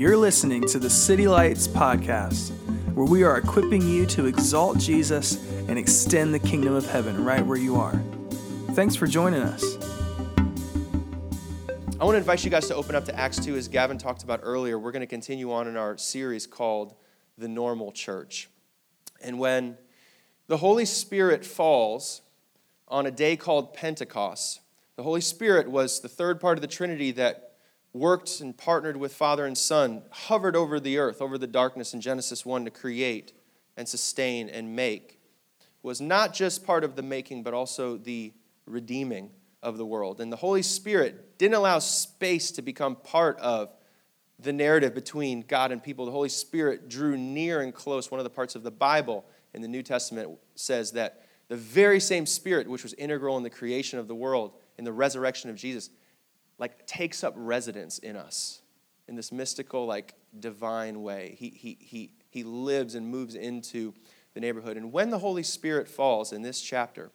[0.00, 2.52] You're listening to the City Lights Podcast,
[2.94, 5.36] where we are equipping you to exalt Jesus
[5.68, 8.02] and extend the kingdom of heaven right where you are.
[8.70, 9.62] Thanks for joining us.
[12.00, 13.56] I want to invite you guys to open up to Acts 2.
[13.56, 16.94] As Gavin talked about earlier, we're going to continue on in our series called
[17.36, 18.48] The Normal Church.
[19.20, 19.76] And when
[20.46, 22.22] the Holy Spirit falls
[22.88, 24.62] on a day called Pentecost,
[24.96, 27.49] the Holy Spirit was the third part of the Trinity that
[27.92, 32.00] worked and partnered with Father and Son, hovered over the earth, over the darkness in
[32.00, 33.32] Genesis 1 to create
[33.76, 35.18] and sustain and make,
[35.82, 38.32] was not just part of the making, but also the
[38.66, 39.30] redeeming
[39.62, 40.20] of the world.
[40.20, 43.74] And the Holy Spirit didn't allow space to become part of
[44.38, 46.06] the narrative between God and people.
[46.06, 48.10] The Holy Spirit drew near and close.
[48.10, 52.00] One of the parts of the Bible in the New Testament says that the very
[52.00, 55.56] same Spirit, which was integral in the creation of the world, in the resurrection of
[55.56, 55.90] Jesus,
[56.60, 58.60] like takes up residence in us
[59.08, 61.34] in this mystical, like divine way.
[61.36, 63.92] He, he, he, he lives and moves into
[64.34, 64.76] the neighborhood.
[64.76, 67.10] And when the Holy Spirit falls in this chapter,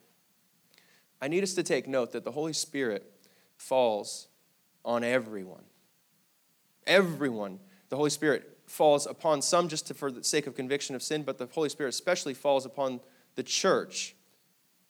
[1.21, 3.09] I need us to take note that the Holy Spirit
[3.55, 4.27] falls
[4.83, 5.63] on everyone.
[6.85, 7.59] Everyone.
[7.89, 11.23] The Holy Spirit falls upon some just to, for the sake of conviction of sin,
[11.23, 12.99] but the Holy Spirit especially falls upon
[13.35, 14.14] the church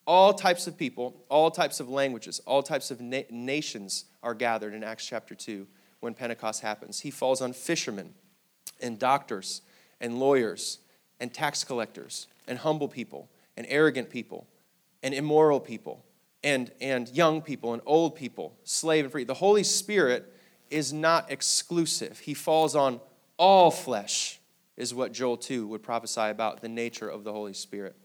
[0.06, 4.74] all types of people, all types of languages, all types of na- nations are gathered
[4.74, 5.66] in Acts chapter 2
[6.00, 7.00] when Pentecost happens.
[7.00, 8.14] He falls on fishermen
[8.80, 9.62] and doctors
[10.00, 10.78] and lawyers
[11.18, 14.46] and tax collectors and humble people and arrogant people
[15.02, 16.04] and immoral people
[16.44, 19.24] and, and young people and old people, slave and free.
[19.24, 20.32] The Holy Spirit
[20.70, 22.20] is not exclusive.
[22.20, 23.00] He falls on
[23.36, 24.40] all flesh,
[24.76, 27.96] is what Joel 2 would prophesy about the nature of the Holy Spirit.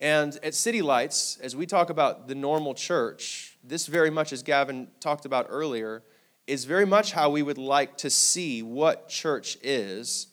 [0.00, 4.42] And at City Lights, as we talk about the normal church, this very much, as
[4.42, 6.02] Gavin talked about earlier,
[6.46, 10.28] is very much how we would like to see what church is,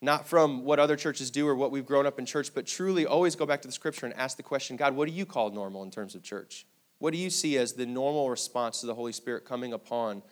[0.00, 3.04] not from what other churches do or what we've grown up in church, but truly
[3.06, 5.50] always go back to the scripture and ask the question God, what do you call
[5.50, 6.64] normal in terms of church?
[6.98, 10.22] What do you see as the normal response to the Holy Spirit coming upon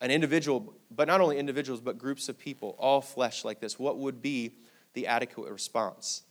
[0.00, 3.78] an individual, but not only individuals, but groups of people, all flesh like this?
[3.78, 4.56] What would be
[4.94, 6.22] the adequate response?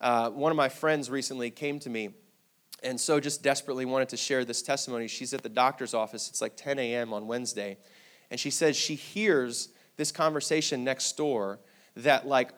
[0.00, 2.10] Uh, one of my friends recently came to me
[2.82, 5.08] and so just desperately wanted to share this testimony.
[5.08, 6.28] She's at the doctor's office.
[6.28, 7.12] It's like 10 a.m.
[7.12, 7.78] on Wednesday.
[8.30, 11.58] And she says she hears this conversation next door
[11.96, 12.50] that, like,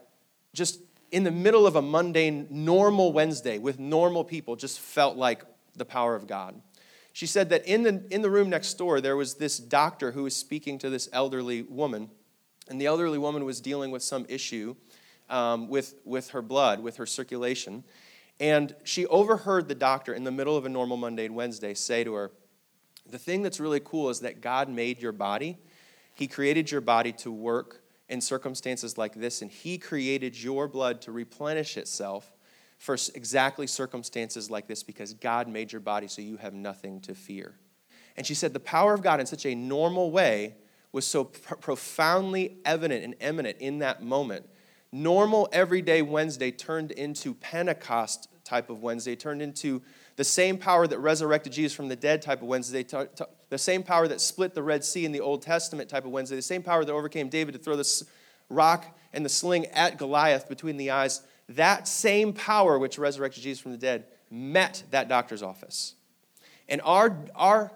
[0.53, 0.81] just
[1.13, 5.45] in the middle of a mundane, normal Wednesday with normal people, just felt like
[5.77, 6.61] the power of God.
[7.13, 10.25] She said that in the, in the room next door, there was this doctor who
[10.25, 12.11] was speaking to this elderly woman.
[12.69, 14.77] And the elderly woman was dealing with some issue
[15.31, 17.85] um, with, with her blood, with her circulation.
[18.41, 22.15] And she overheard the doctor in the middle of a normal mundane Wednesday say to
[22.15, 22.31] her,
[23.09, 25.59] The thing that's really cool is that God made your body.
[26.15, 31.01] He created your body to work in circumstances like this, and He created your blood
[31.03, 32.33] to replenish itself
[32.79, 37.15] for exactly circumstances like this because God made your body so you have nothing to
[37.15, 37.55] fear.
[38.17, 40.55] And she said the power of God in such a normal way
[40.93, 44.49] was so pr- profoundly evident and eminent in that moment
[44.93, 49.83] normal everyday Wednesday turned into Pentecost type of Wednesday, turned into
[50.17, 52.83] the same power that resurrected Jesus from the dead type of Wednesday,
[53.51, 56.37] the same power that split the Red Sea in the Old Testament type of Wednesday,
[56.37, 58.03] the same power that overcame David to throw the
[58.49, 61.23] rock and the sling at Goliath between the eyes.
[61.51, 65.95] That same power which resurrected Jesus from the dead met that doctor's office.
[66.69, 67.71] And our, our,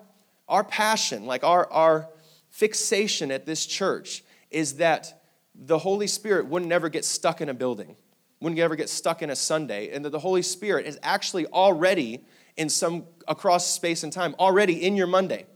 [0.48, 2.08] our passion, like our, our
[2.50, 5.21] fixation at this church, is that
[5.54, 7.96] the Holy Spirit wouldn't ever get stuck in a building,
[8.40, 12.24] wouldn't ever get stuck in a Sunday, and that the Holy Spirit is actually already
[12.56, 15.46] in some across space and time, already in your Monday,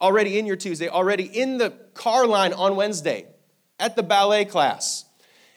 [0.00, 3.26] already in your Tuesday, already in the car line on Wednesday,
[3.78, 5.04] at the ballet class,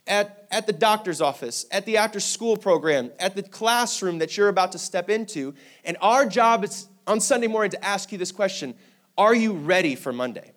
[0.07, 4.49] at, at the doctor's office, at the after school program, at the classroom that you're
[4.49, 5.53] about to step into.
[5.85, 8.75] And our job is on Sunday morning to ask you this question
[9.17, 10.51] Are you ready for Monday?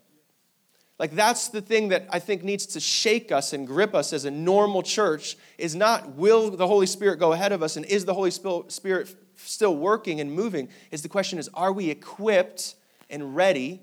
[0.99, 4.25] Like that's the thing that I think needs to shake us and grip us as
[4.25, 8.05] a normal church is not will the Holy Spirit go ahead of us and is
[8.05, 10.69] the Holy Spirit still working and moving?
[10.91, 12.75] Is the question is are we equipped
[13.11, 13.81] and ready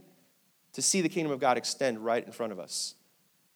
[0.73, 2.95] to see the kingdom of God extend right in front of us?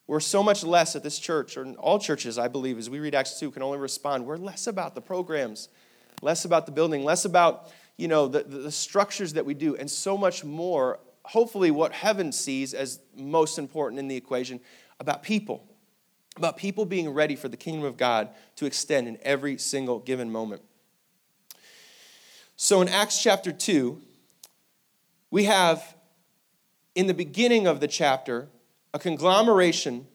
[0.06, 3.00] We're so much less at this church, or in all churches, I believe, as we
[3.00, 4.26] read Acts 2, can only respond.
[4.26, 5.70] We're less about the programs,
[6.22, 9.90] less about the building, less about you know the, the structures that we do, and
[9.90, 14.60] so much more hopefully what heaven sees as most important in the equation
[15.00, 15.68] about people,
[16.38, 20.32] about people being ready for the kingdom of God to extend in every single given
[20.32, 20.62] moment.
[22.56, 24.02] So in Acts chapter 2,
[25.32, 25.96] we have
[26.96, 28.48] in the beginning of the chapter
[28.94, 30.06] a conglomeration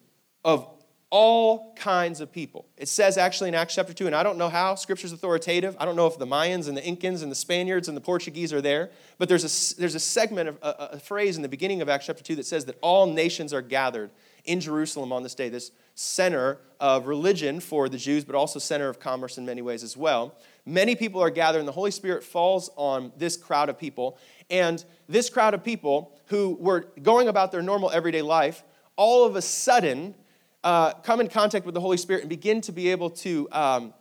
[0.45, 0.67] of
[1.11, 2.67] all kinds of people.
[2.77, 5.75] It says actually in Acts chapter 2, and I don't know how, scripture's authoritative.
[5.81, 8.53] I don't know if the Mayans and the Incans and the Spaniards and the Portuguese
[8.53, 11.81] are there, but there's a, there's a segment, of, a, a phrase in the beginning
[11.81, 14.11] of Acts chapter 2 that says that all nations are gathered
[14.45, 18.89] in Jerusalem on this day, this center of religion for the Jews, but also center
[18.89, 20.35] of commerce in many ways as well.
[20.65, 24.19] Many people are gathered, and the Holy Spirit falls on this crowd of people.
[24.51, 28.63] And this crowd of people who were going about their normal everyday life,
[28.97, 30.15] all of a sudden,
[30.69, 33.94] uh, come in contact with the Holy Spirit and begin to be able to, um,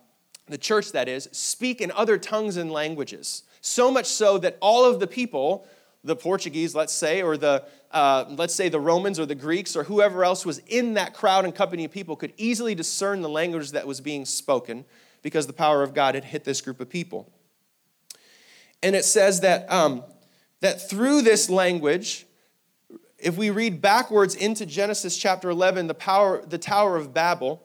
[0.48, 3.44] the church that is, speak in other tongues and languages.
[3.62, 5.66] So much so that all of the people,
[6.04, 9.84] the Portuguese, let's say, or the, uh, let's say the Romans or the Greeks or
[9.84, 13.70] whoever else was in that crowd and company of people could easily discern the language
[13.70, 14.84] that was being spoken
[15.22, 17.32] because the power of God had hit this group of people.
[18.82, 20.04] And it says that, um,
[20.60, 22.26] that through this language,
[23.18, 27.62] if we read backwards into Genesis chapter 11, the, power, the Tower of Babel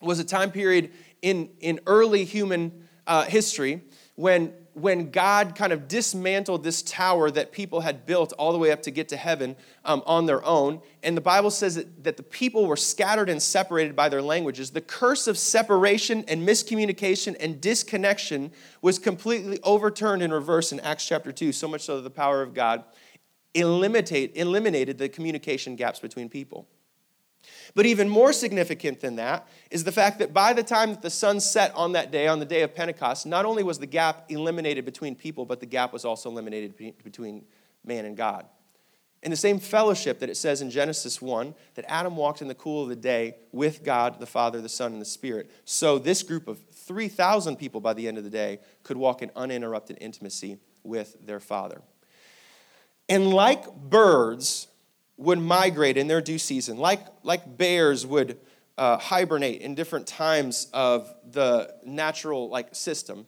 [0.00, 0.90] was a time period
[1.22, 3.82] in, in early human uh, history
[4.16, 8.72] when, when God kind of dismantled this tower that people had built all the way
[8.72, 9.54] up to get to heaven
[9.84, 10.80] um, on their own.
[11.04, 14.70] And the Bible says that, that the people were scattered and separated by their languages.
[14.70, 18.50] The curse of separation and miscommunication and disconnection
[18.82, 22.42] was completely overturned in reverse in Acts chapter 2, so much so that the power
[22.42, 22.84] of God
[23.54, 26.68] eliminate, eliminated the communication gaps between people.
[27.74, 31.10] But even more significant than that is the fact that by the time that the
[31.10, 34.24] sun set on that day, on the day of Pentecost, not only was the gap
[34.28, 37.44] eliminated between people, but the gap was also eliminated between
[37.84, 38.46] man and God.
[39.22, 42.54] In the same fellowship that it says in Genesis 1 that Adam walked in the
[42.54, 46.22] cool of the day with God, the Father, the Son, and the Spirit, so this
[46.22, 50.58] group of 3,000 people by the end of the day could walk in uninterrupted intimacy
[50.84, 51.82] with their Father.
[53.08, 54.68] And like birds
[55.16, 58.38] would migrate in their due season, like, like bears would
[58.76, 63.26] uh, hibernate in different times of the natural like system,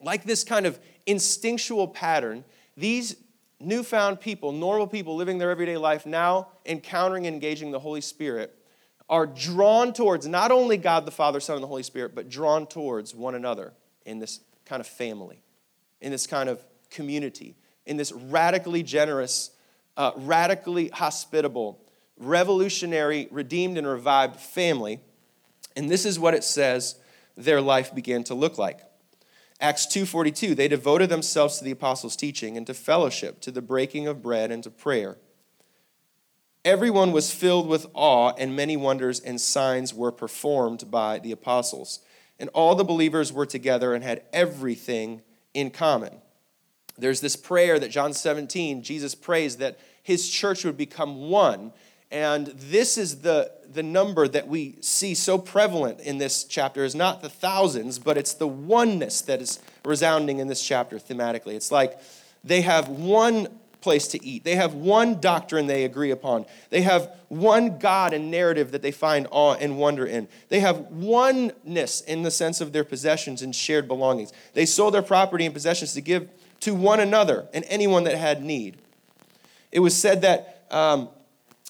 [0.00, 2.44] like this kind of instinctual pattern,
[2.76, 3.16] these
[3.58, 8.56] newfound people, normal people living their everyday life, now encountering and engaging the Holy Spirit,
[9.08, 12.66] are drawn towards not only God the Father, Son, and the Holy Spirit, but drawn
[12.66, 13.72] towards one another
[14.04, 15.42] in this kind of family,
[16.00, 19.50] in this kind of community in this radically generous,
[19.96, 21.80] uh, radically hospitable,
[22.18, 25.00] revolutionary, redeemed, and revived family.
[25.76, 26.96] And this is what it says
[27.36, 28.80] their life began to look like.
[29.60, 34.06] Acts 2:42 they devoted themselves to the apostles' teaching and to fellowship to the breaking
[34.06, 35.16] of bread and to prayer.
[36.64, 42.00] Everyone was filled with awe and many wonders and signs were performed by the apostles.
[42.38, 45.22] And all the believers were together and had everything
[45.54, 46.20] in common.
[46.98, 51.72] There's this prayer that John 17, Jesus prays that his church would become one.
[52.10, 56.94] And this is the, the number that we see so prevalent in this chapter is
[56.94, 61.54] not the thousands, but it's the oneness that is resounding in this chapter thematically.
[61.54, 61.98] It's like
[62.44, 63.48] they have one
[63.80, 64.44] place to eat.
[64.44, 66.46] They have one doctrine they agree upon.
[66.70, 70.28] They have one God and narrative that they find awe and wonder in.
[70.48, 74.32] They have oneness in the sense of their possessions and shared belongings.
[74.54, 76.28] They sold their property and possessions to give
[76.66, 78.76] to one another and anyone that had need.
[79.70, 81.08] It was said that, um,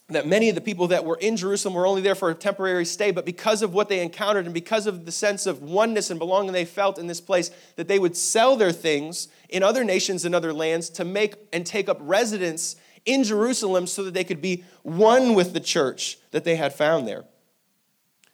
[0.08, 2.86] that many of the people that were in Jerusalem were only there for a temporary
[2.86, 6.18] stay, but because of what they encountered and because of the sense of oneness and
[6.18, 10.24] belonging they felt in this place, that they would sell their things in other nations
[10.24, 14.40] and other lands to make and take up residence in Jerusalem so that they could
[14.40, 17.24] be one with the church that they had found there.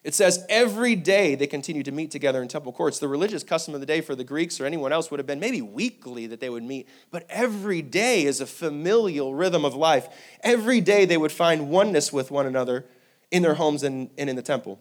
[0.05, 2.99] It says every day they continued to meet together in temple courts.
[2.99, 5.39] The religious custom of the day for the Greeks or anyone else would have been
[5.39, 10.09] maybe weekly that they would meet, but every day is a familial rhythm of life.
[10.43, 12.85] Every day they would find oneness with one another
[13.31, 14.81] in their homes and, and in the temple.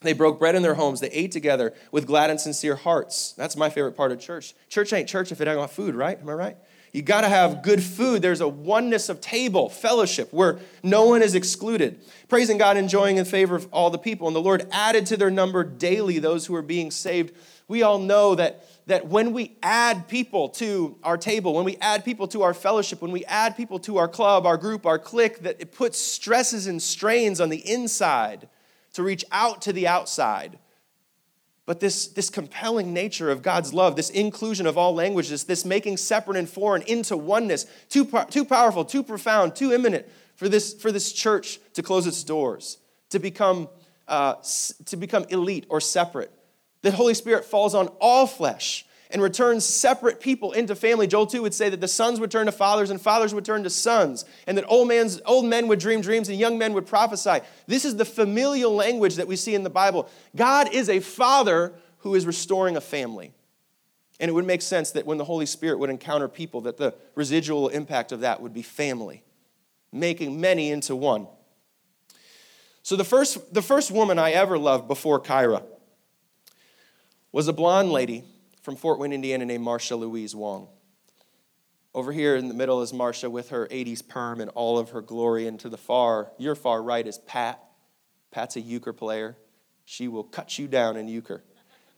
[0.00, 1.00] They broke bread in their homes.
[1.00, 3.32] They ate together with glad and sincere hearts.
[3.36, 4.54] That's my favorite part of church.
[4.68, 6.18] Church ain't church if it ain't got food, right?
[6.18, 6.56] Am I right?
[6.96, 8.22] You got to have good food.
[8.22, 12.00] There's a oneness of table, fellowship, where no one is excluded.
[12.26, 14.28] Praising God, enjoying in favor of all the people.
[14.28, 17.36] And the Lord added to their number daily those who are being saved.
[17.68, 22.02] We all know that, that when we add people to our table, when we add
[22.02, 25.40] people to our fellowship, when we add people to our club, our group, our clique,
[25.40, 28.48] that it puts stresses and strains on the inside
[28.94, 30.58] to reach out to the outside.
[31.66, 35.96] But this, this compelling nature of God's love, this inclusion of all languages, this making
[35.96, 40.06] separate and foreign into oneness, too, too powerful, too profound, too imminent
[40.36, 42.78] for this, for this church to close its doors,
[43.10, 43.68] to become,
[44.06, 44.36] uh,
[44.86, 46.30] to become elite or separate.
[46.82, 48.86] The Holy Spirit falls on all flesh.
[49.16, 51.06] And returns separate people into family.
[51.06, 53.62] Joel 2 would say that the sons would turn to fathers and fathers would turn
[53.62, 56.86] to sons, and that old, man's, old men would dream dreams and young men would
[56.86, 57.38] prophesy.
[57.66, 60.10] This is the familial language that we see in the Bible.
[60.36, 63.32] God is a father who is restoring a family.
[64.20, 66.94] And it would make sense that when the Holy Spirit would encounter people, that the
[67.14, 69.24] residual impact of that would be family,
[69.92, 71.26] making many into one.
[72.82, 75.62] So the first, the first woman I ever loved before Kyra
[77.32, 78.22] was a blonde lady
[78.66, 80.66] from Fort Wayne, Indiana, named Marcia Louise Wong.
[81.94, 85.00] Over here in the middle is Marcia with her 80s perm and all of her
[85.00, 85.46] glory.
[85.46, 87.62] And to the far, your far right is Pat.
[88.32, 89.36] Pat's a euchre player.
[89.84, 91.44] She will cut you down in euchre.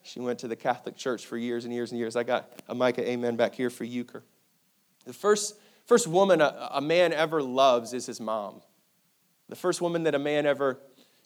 [0.03, 2.17] She went to the Catholic Church for years and years and years.
[2.17, 4.23] I got a Micah Amen back here for euchre.
[5.07, 8.61] The first, first woman a, a man ever loves is his mom.
[9.49, 10.83] The first woman that a man ever,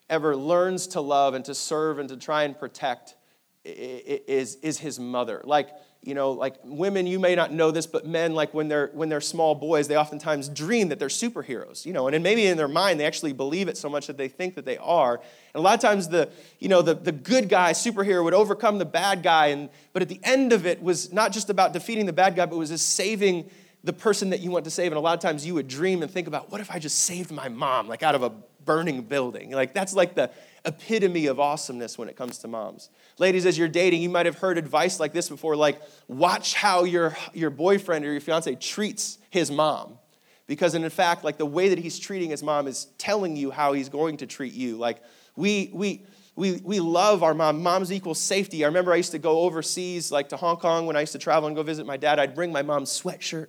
[0.09, 3.17] ever learns to love and to serve and to try and protect
[3.65, 5.41] is, is his mother.
[5.45, 5.71] Like,
[6.03, 9.09] you know, like women, you may not know this, but men, like when they're when
[9.09, 12.67] they're small boys, they oftentimes dream that they're superheroes, you know, and maybe in their
[12.67, 15.15] mind they actually believe it so much that they think that they are.
[15.15, 16.29] And a lot of times the,
[16.59, 20.09] you know, the, the good guy superhero would overcome the bad guy, and but at
[20.09, 22.97] the end of it was not just about defeating the bad guy, but was just
[22.97, 23.49] saving
[23.85, 24.93] the person that you want to save.
[24.93, 27.01] And a lot of times you would dream and think about, what if I just
[27.01, 28.33] saved my mom, like out of a
[28.65, 29.51] burning building?
[29.51, 30.31] Like that's like the
[30.65, 32.91] epitome of awesomeness when it comes to moms.
[33.19, 36.85] Ladies, as you're dating, you might have heard advice like this before, like watch how
[36.85, 39.99] your, your boyfriend or your fiance treats his mom.
[40.47, 43.73] Because in fact, like the way that he's treating his mom is telling you how
[43.73, 44.77] he's going to treat you.
[44.77, 45.03] Like
[45.37, 46.05] we we
[46.35, 47.63] we, we love our mom.
[47.63, 48.65] Moms equals safety.
[48.65, 51.19] I remember I used to go overseas, like to Hong Kong when I used to
[51.19, 52.19] travel and go visit my dad.
[52.19, 53.49] I'd bring my mom's sweatshirt,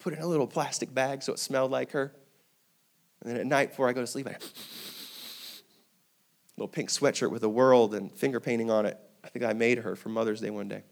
[0.00, 2.12] put it in a little plastic bag so it smelled like her.
[3.22, 4.36] And then at night before I go to sleep, I
[6.56, 8.98] little pink sweatshirt with a world and finger painting on it.
[9.22, 10.84] I think I made her for Mother's Day one day.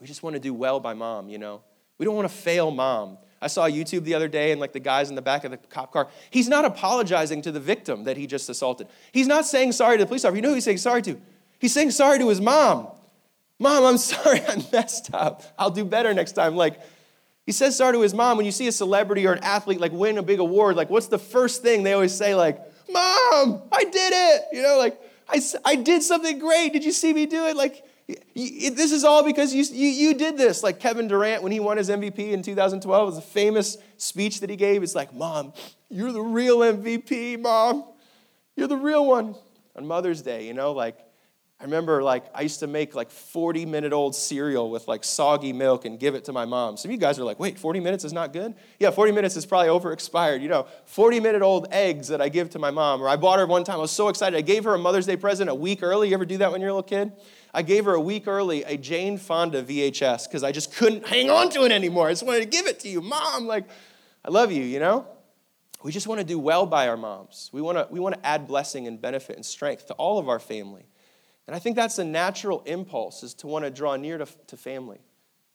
[0.00, 1.62] We just want to do well by mom, you know.
[1.98, 3.18] We don't want to fail mom.
[3.42, 5.58] I saw YouTube the other day and like the guys in the back of the
[5.58, 6.08] cop car.
[6.30, 8.86] He's not apologizing to the victim that he just assaulted.
[9.12, 10.36] He's not saying sorry to the police officer.
[10.36, 11.20] You know who he's saying sorry to?
[11.58, 12.88] He's saying sorry to his mom.
[13.58, 15.42] Mom, I'm sorry I messed up.
[15.58, 16.56] I'll do better next time.
[16.56, 16.80] Like,
[17.46, 18.36] he says sorry to his mom.
[18.36, 21.08] When you see a celebrity or an athlete like win a big award, like what's
[21.08, 22.34] the first thing they always say?
[22.34, 22.60] Like,
[22.92, 24.42] Mom, I did it.
[24.52, 26.72] You know, like, I, I did something great.
[26.72, 27.56] Did you see me do it?
[27.56, 27.84] Like,
[28.34, 30.62] this is all because you, you, you did this.
[30.62, 34.50] Like Kevin Durant, when he won his MVP in 2012, was a famous speech that
[34.50, 34.82] he gave.
[34.82, 35.52] It's like, Mom,
[35.88, 37.84] you're the real MVP, Mom.
[38.56, 39.36] You're the real one.
[39.76, 40.98] On Mother's Day, you know, like,
[41.60, 45.52] I remember like I used to make like 40 minute old cereal with like soggy
[45.52, 46.78] milk and give it to my mom.
[46.78, 48.54] Some of you guys are like, wait, 40 minutes is not good?
[48.78, 50.40] Yeah, 40 minutes is probably over expired.
[50.40, 53.02] You know, 40 minute old eggs that I give to my mom.
[53.02, 54.38] Or I bought her one time, I was so excited.
[54.38, 56.08] I gave her a Mother's Day present a week early.
[56.08, 57.12] You ever do that when you're a little kid?
[57.52, 61.28] I gave her a week early a Jane Fonda VHS because I just couldn't hang
[61.28, 62.08] on to it anymore.
[62.08, 63.46] I just wanted to give it to you, mom.
[63.46, 63.68] Like,
[64.24, 65.06] I love you, you know?
[65.82, 67.50] We just want to do well by our moms.
[67.52, 70.28] We want to, we want to add blessing and benefit and strength to all of
[70.28, 70.89] our family.
[71.50, 74.56] And I think that's a natural impulse is to want to draw near to, to
[74.56, 75.00] family.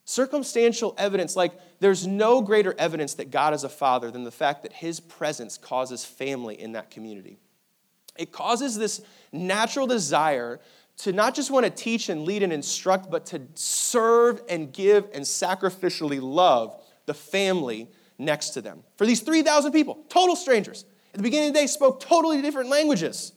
[0.04, 4.64] Circumstantial evidence, like there's no greater evidence that God is a father than the fact
[4.64, 7.40] that his presence causes family in that community.
[8.18, 10.60] It causes this natural desire
[10.98, 15.08] to not just want to teach and lead and instruct, but to serve and give
[15.14, 18.84] and sacrificially love the family next to them.
[18.98, 20.84] For these 3,000 people, total strangers,
[21.14, 23.32] at the beginning of the day spoke totally different languages,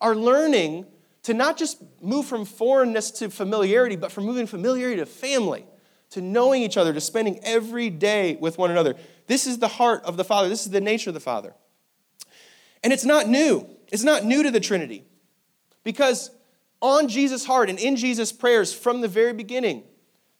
[0.00, 0.86] are learning
[1.24, 5.64] to not just move from foreignness to familiarity, but from moving familiarity to family,
[6.10, 8.96] to knowing each other, to spending every day with one another.
[9.26, 10.48] This is the heart of the Father.
[10.48, 11.54] This is the nature of the Father.
[12.82, 13.68] And it's not new.
[13.92, 15.04] It's not new to the Trinity.
[15.84, 16.30] Because
[16.80, 19.84] on Jesus' heart and in Jesus' prayers from the very beginning,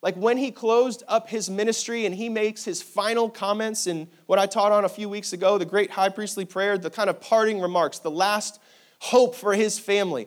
[0.03, 4.41] like when he closed up his ministry and he makes his final comments in what
[4.41, 7.21] I taught on a few weeks ago, the great high priestly prayer, the kind of
[7.21, 8.61] parting remarks, the last
[8.99, 10.27] hope for his family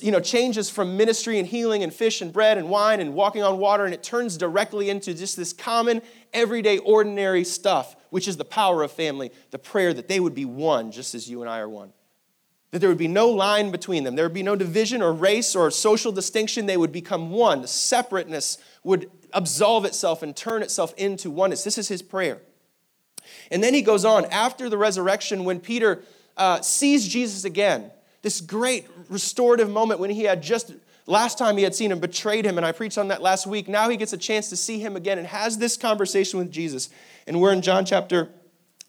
[0.00, 3.42] you know, changes from ministry and healing and fish and bread and wine and walking
[3.42, 6.00] on water, and it turns directly into just this common,
[6.32, 10.46] everyday, ordinary stuff, which is the power of family, the prayer that they would be
[10.46, 11.92] one just as you and I are one.
[12.70, 14.16] That there would be no line between them.
[14.16, 16.66] There would be no division or race or social distinction.
[16.66, 17.60] They would become one.
[17.60, 21.64] The separateness would absolve itself and turn itself into oneness.
[21.64, 22.40] This is his prayer.
[23.50, 26.02] And then he goes on after the resurrection, when Peter
[26.36, 27.90] uh, sees Jesus again,
[28.22, 30.74] this great restorative moment when he had just
[31.06, 32.56] last time he had seen him betrayed him.
[32.56, 33.68] And i preached on that last week.
[33.68, 36.88] Now he gets a chance to see him again and has this conversation with jesus.
[37.26, 38.30] And we're in john chapter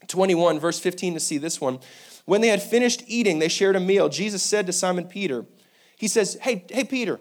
[0.07, 1.79] 21 verse 15 to see this one.
[2.25, 4.09] When they had finished eating they shared a meal.
[4.09, 5.45] Jesus said to simon peter
[5.97, 7.19] he says hey hey peter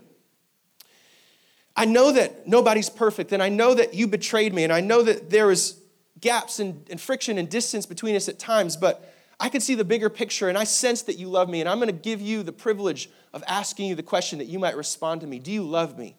[1.76, 5.02] I know that nobody's perfect, and I know that you betrayed me, and I know
[5.02, 5.78] that there is
[6.18, 9.84] gaps and, and friction and distance between us at times, but I can see the
[9.84, 12.42] bigger picture, and I sense that you love me, and I'm going to give you
[12.42, 15.62] the privilege of asking you the question that you might respond to me Do you
[15.62, 16.16] love me?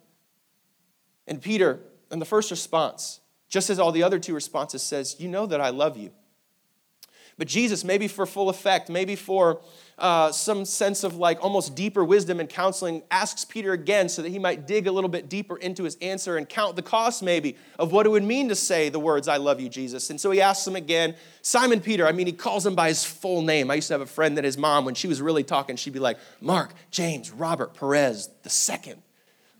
[1.28, 1.80] And Peter,
[2.12, 3.20] in the first response,
[3.50, 6.12] just as all the other two responses, says, You know that I love you.
[7.38, 9.62] But Jesus, maybe for full effect, maybe for
[10.00, 14.30] uh, some sense of like almost deeper wisdom and counseling, asks Peter again so that
[14.30, 17.56] he might dig a little bit deeper into his answer and count the cost maybe
[17.78, 20.10] of what it would mean to say the words, I love you, Jesus.
[20.10, 23.04] And so he asks him again, Simon Peter, I mean, he calls him by his
[23.04, 23.70] full name.
[23.70, 25.94] I used to have a friend that his mom, when she was really talking, she'd
[25.94, 29.02] be like, Mark, James, Robert, Perez, the second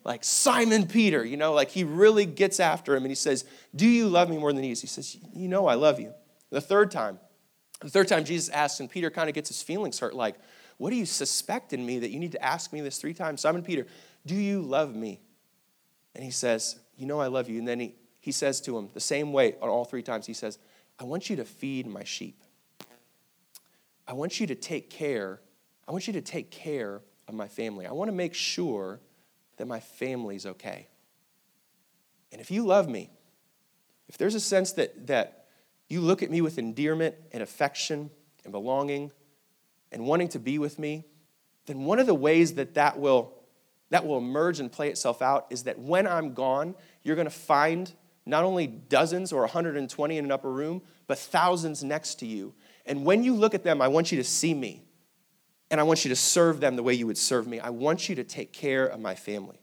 [0.08, 3.44] like Simon Peter, you know, like he really gets after him and he says,
[3.76, 4.80] Do you love me more than these?
[4.80, 6.14] He says, You know, I love you.
[6.50, 7.20] The third time,
[7.82, 10.36] the third time Jesus asks, and Peter kind of gets his feelings hurt, like,
[10.78, 13.42] What do you suspect in me that you need to ask me this three times?
[13.42, 13.86] Simon Peter,
[14.26, 15.22] do you love me?
[16.16, 17.60] And he says, You know I love you.
[17.60, 20.34] And then he, he says to him, the same way on all three times, he
[20.34, 20.58] says,
[21.00, 22.42] I want you to feed my sheep.
[24.08, 25.40] I want you to take care.
[25.88, 27.86] I want you to take care of my family.
[27.86, 29.00] I want to make sure
[29.58, 30.88] that my family's okay.
[32.32, 33.12] And if you love me,
[34.08, 35.37] if there's a sense that, that
[35.90, 38.10] you look at me with endearment and affection
[38.44, 39.12] and belonging
[39.92, 41.06] and wanting to be with me,
[41.66, 43.34] then one of the ways that that will,
[43.90, 47.32] that will emerge and play itself out is that when I'm gone, you're going to
[47.32, 47.94] find
[48.26, 52.54] not only dozens or 120 in an upper room, but thousands next to you.
[52.86, 54.84] And when you look at them, I want you to see me.
[55.70, 57.60] And I want you to serve them the way you would serve me.
[57.60, 59.60] I want you to take care of my family.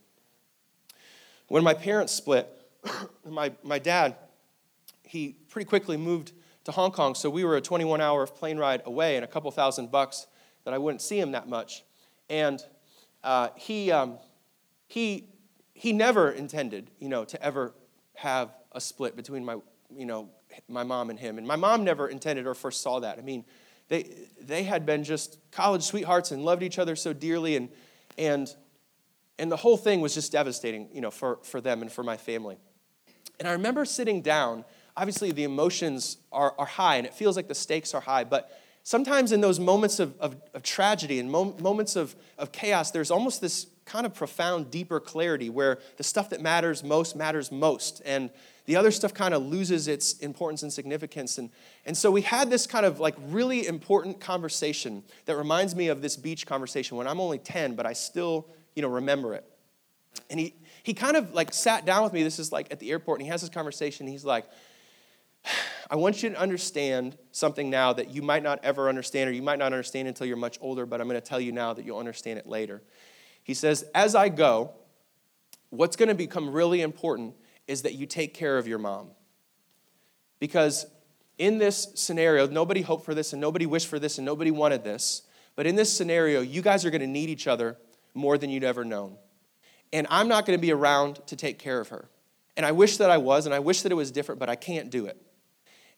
[1.47, 2.47] When my parents split,
[3.25, 4.15] my, my dad,
[5.15, 6.33] he pretty quickly moved
[6.65, 9.49] to Hong Kong, so we were a 21 hour plane ride away and a couple
[9.49, 10.27] thousand bucks
[10.65, 11.83] that I wouldn't see him that much.
[12.29, 12.61] And
[13.23, 14.17] uh, he, um,
[14.87, 15.29] he,
[15.73, 17.73] he never intended, you know, to ever
[18.15, 19.57] have a split between my,
[19.95, 20.29] you know,
[20.67, 21.37] my mom and him.
[21.37, 23.17] And my mom never intended or foresaw that.
[23.17, 23.45] I mean,
[23.87, 27.69] they, they had been just college sweethearts and loved each other so dearly, and,
[28.17, 28.49] and,
[29.39, 32.17] and the whole thing was just devastating, you know, for, for them and for my
[32.17, 32.57] family.
[33.39, 34.65] And I remember sitting down
[34.97, 38.59] obviously the emotions are, are high and it feels like the stakes are high, but
[38.83, 43.11] sometimes in those moments of, of, of tragedy and mom, moments of, of chaos, there's
[43.11, 48.01] almost this kind of profound, deeper clarity where the stuff that matters most matters most.
[48.05, 48.29] And
[48.65, 51.37] the other stuff kind of loses its importance and significance.
[51.37, 51.51] And,
[51.85, 56.01] and so we had this kind of like really important conversation that reminds me of
[56.01, 59.45] this beach conversation when I'm only 10, but I still, you know, remember it.
[60.29, 62.23] And he, he kind of like sat down with me.
[62.23, 64.07] This is like at the airport, and he has this conversation.
[64.07, 64.45] He's like,
[65.89, 69.41] I want you to understand something now that you might not ever understand, or you
[69.41, 71.85] might not understand until you're much older, but I'm going to tell you now that
[71.85, 72.81] you'll understand it later.
[73.43, 74.73] He says, As I go,
[75.69, 77.35] what's going to become really important
[77.67, 79.11] is that you take care of your mom.
[80.39, 80.85] Because
[81.37, 84.83] in this scenario, nobody hoped for this, and nobody wished for this, and nobody wanted
[84.83, 85.23] this.
[85.55, 87.77] But in this scenario, you guys are going to need each other
[88.13, 89.17] more than you'd ever known.
[89.93, 92.09] And I'm not going to be around to take care of her.
[92.57, 94.55] And I wish that I was, and I wish that it was different, but I
[94.55, 95.21] can't do it.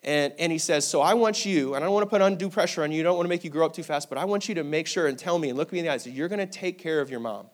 [0.04, 2.50] And, and he says, So I want you, and I don't want to put undue
[2.50, 4.26] pressure on you, I don't want to make you grow up too fast, but I
[4.26, 6.12] want you to make sure and tell me and look me in the eyes that
[6.12, 7.48] you're going to take care of your mom.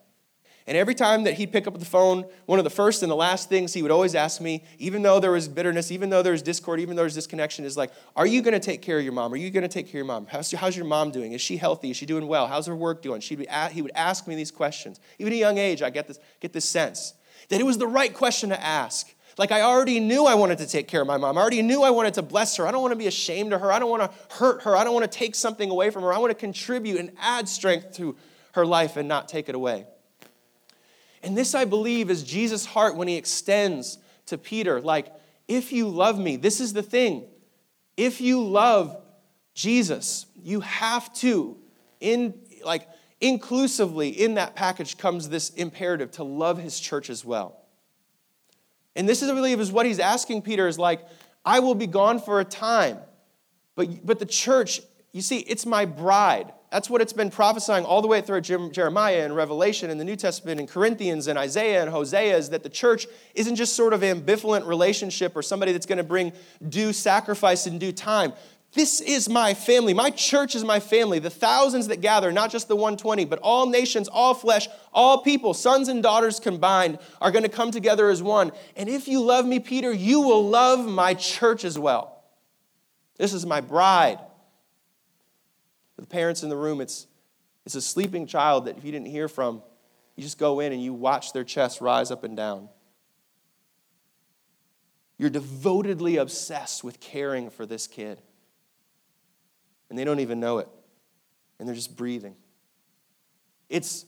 [0.66, 3.18] And every time that he'd pick up the phone, one of the first and the
[3.18, 6.32] last things he would always ask me, even though there was bitterness, even though there
[6.32, 8.98] was discord, even though there was disconnection, is like, Are you going to take care
[8.98, 9.34] of your mom?
[9.34, 10.26] Are you going to take care of your mom?
[10.28, 11.34] How's, how's your mom doing?
[11.34, 11.92] Is she healthy?
[11.92, 12.48] Is she doing well?
[12.48, 13.20] How's her work doing?
[13.20, 15.02] She'd be at, he would ask me these questions.
[15.20, 17.14] Even at a young age, I get this, get this sense
[17.50, 19.14] that it was the right question to ask.
[19.38, 21.38] Like I already knew I wanted to take care of my mom.
[21.38, 22.68] I already knew I wanted to bless her.
[22.68, 23.72] I don't want to be ashamed of her.
[23.72, 24.76] I don't want to hurt her.
[24.76, 26.14] I don't want to take something away from her.
[26.14, 28.16] I want to contribute and add strength to
[28.54, 29.86] her life and not take it away.
[31.24, 35.12] And this, I believe, is Jesus' heart when he extends to Peter like,
[35.48, 37.26] if you love me, this is the thing.
[37.98, 38.98] If you love
[39.54, 41.58] Jesus, you have to,
[42.00, 42.88] in like
[43.22, 47.63] inclusively in that package comes this imperative to love his church as well.
[48.96, 51.06] And this is, I believe, is what he's asking Peter is like,
[51.46, 52.98] I will be gone for a time.
[53.76, 56.54] But, but the church, you see, it's my bride.
[56.72, 60.16] That's what it's been prophesying all the way through Jeremiah and Revelation and the New
[60.16, 64.02] Testament and Corinthians and Isaiah and Hosea is that the church isn't just sort of
[64.02, 66.34] ambivalent relationship or somebody that's going to bring
[66.70, 68.34] due sacrifice in due time.
[68.74, 69.94] This is my family.
[69.94, 71.20] My church is my family.
[71.20, 75.54] The thousands that gather, not just the 120, but all nations, all flesh, all people,
[75.54, 78.52] sons and daughters combined, are going to come together as one.
[78.76, 82.24] And if you love me, Peter, you will love my church as well.
[83.18, 84.18] This is my bride.
[85.96, 87.06] For the parents in the room, it's,
[87.68, 89.62] it's a sleeping child that if you didn't hear from
[90.16, 92.70] You just go in and you watch their chest rise up and down.
[95.20, 98.20] You're devotedly obsessed with caring for this kid.
[99.94, 100.68] And they don't even know it.
[101.60, 102.34] And they're just breathing.
[103.70, 104.08] It's,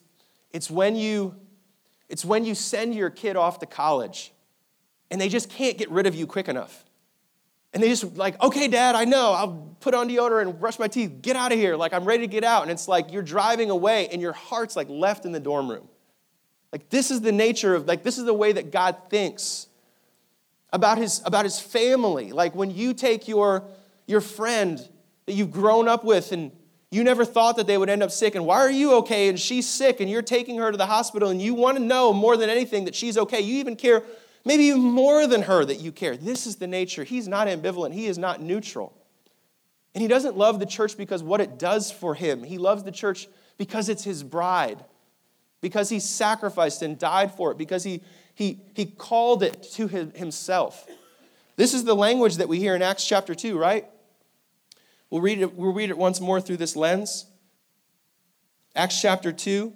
[0.51, 1.35] it's, when you,
[2.09, 4.33] it's when you send your kid off to college
[5.11, 6.83] and they just can't get rid of you quick enough.
[7.71, 9.33] And they just like, okay, dad, I know.
[9.33, 11.21] I'll put on deodorant and brush my teeth.
[11.21, 11.75] Get out of here.
[11.75, 12.63] Like, I'm ready to get out.
[12.63, 15.87] And it's like you're driving away and your heart's like left in the dorm room.
[16.71, 19.67] Like, this is the nature of, like, this is the way that God thinks
[20.73, 22.31] about his, about his family.
[22.31, 23.65] Like, when you take your,
[24.07, 24.79] your friend
[25.25, 26.51] that you've grown up with and
[26.91, 29.27] you never thought that they would end up sick, and why are you okay?
[29.27, 32.13] And she's sick, and you're taking her to the hospital, and you want to know
[32.13, 33.41] more than anything that she's okay.
[33.41, 34.03] You even care
[34.45, 36.15] maybe even more than her that you care.
[36.15, 37.03] This is the nature.
[37.03, 38.95] He's not ambivalent, he is not neutral.
[39.93, 42.43] And he doesn't love the church because what it does for him.
[42.43, 44.83] He loves the church because it's his bride,
[45.61, 48.03] because he sacrificed and died for it, because he,
[48.35, 50.87] he, he called it to himself.
[51.55, 53.85] This is the language that we hear in Acts chapter 2, right?
[55.09, 57.25] We'll read it, we'll read it once more through this lens.
[58.75, 59.73] Acts chapter 2,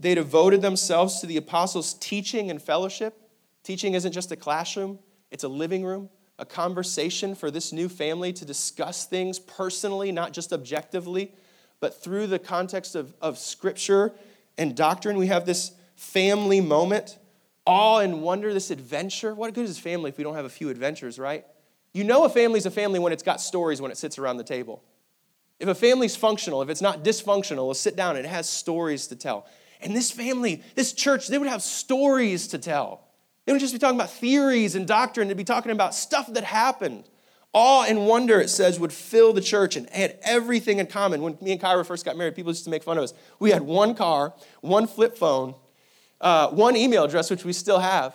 [0.00, 3.22] they devoted themselves to the apostles' teaching and fellowship
[3.62, 4.98] Teaching isn't just a classroom,
[5.30, 10.32] it's a living room, a conversation for this new family to discuss things personally, not
[10.32, 11.32] just objectively,
[11.78, 14.12] but through the context of, of scripture
[14.58, 15.16] and doctrine.
[15.16, 17.18] We have this family moment,
[17.66, 19.34] awe and wonder, this adventure.
[19.34, 21.46] What good is family if we don't have a few adventures, right?
[21.92, 24.44] You know a family's a family when it's got stories when it sits around the
[24.44, 24.82] table.
[25.60, 29.06] If a family's functional, if it's not dysfunctional, it'll sit down and it has stories
[29.08, 29.46] to tell.
[29.80, 33.08] And this family, this church, they would have stories to tell.
[33.44, 35.28] They would just be talking about theories and doctrine.
[35.28, 37.04] They'd be talking about stuff that happened.
[37.52, 41.20] Awe and wonder, it says, would fill the church and had everything in common.
[41.20, 43.12] When me and Kyra first got married, people used to make fun of us.
[43.38, 45.54] We had one car, one flip phone,
[46.20, 48.14] uh, one email address, which we still have.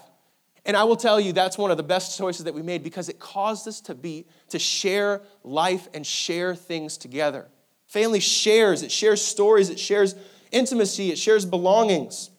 [0.67, 3.07] And I will tell you, that's one of the best choices that we made because
[3.07, 7.47] it caused us to be, to share life and share things together.
[7.87, 10.13] Family shares, it shares stories, it shares
[10.51, 12.29] intimacy, it shares belongings.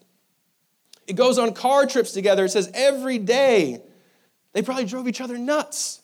[1.07, 2.45] It goes on car trips together.
[2.45, 3.81] It says every day
[4.53, 6.03] they probably drove each other nuts.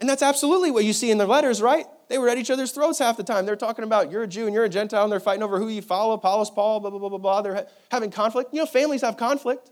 [0.00, 1.86] And that's absolutely what you see in their letters, right?
[2.08, 3.46] They were at each other's throats half the time.
[3.46, 5.68] They're talking about you're a Jew and you're a Gentile, and they're fighting over who
[5.68, 7.42] you follow, Apollos, Paul, blah, blah, blah, blah, blah.
[7.42, 8.52] They're having conflict.
[8.52, 9.70] You know, families have conflict.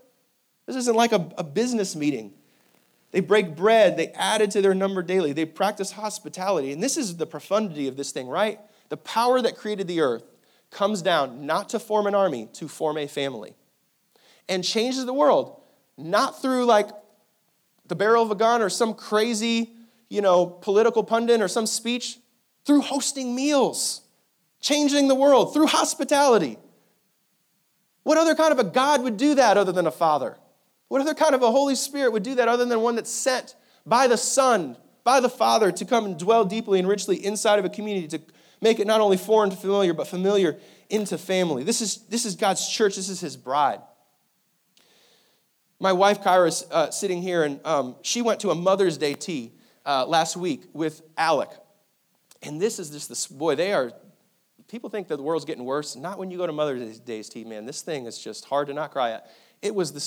[0.69, 2.31] This isn't like a, a business meeting.
[3.09, 6.71] They break bread, they add it to their number daily, they practice hospitality.
[6.71, 8.59] And this is the profundity of this thing, right?
[8.89, 10.21] The power that created the earth
[10.69, 13.55] comes down not to form an army, to form a family
[14.47, 15.59] and changes the world.
[15.97, 16.89] Not through like
[17.87, 19.71] the barrel of a gun or some crazy,
[20.07, 22.19] you know, political pundit or some speech,
[22.63, 24.01] through hosting meals,
[24.61, 26.59] changing the world, through hospitality.
[28.03, 30.37] What other kind of a God would do that other than a father?
[30.89, 33.55] What other kind of a Holy Spirit would do that other than one that's sent
[33.85, 37.65] by the Son, by the Father, to come and dwell deeply and richly inside of
[37.65, 38.21] a community to
[38.59, 40.57] make it not only foreign to familiar, but familiar
[40.89, 41.63] into family?
[41.63, 43.81] This is, this is God's church, this is His bride.
[45.79, 49.53] My wife, Kyra's uh, sitting here, and um, she went to a Mother's Day tea
[49.85, 51.49] uh, last week with Alec.
[52.41, 53.93] And this is just this, boy, they are,
[54.67, 55.95] people think that the world's getting worse.
[55.95, 57.65] Not when you go to Mother's Day's tea, man.
[57.65, 59.29] This thing is just hard to not cry at.
[59.61, 59.99] It was the